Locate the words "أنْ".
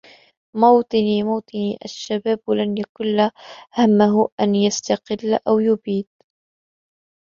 4.39-4.69